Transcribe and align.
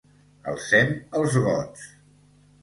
Alcem 0.51 0.89
els 1.19 1.29
gots! 1.45 1.85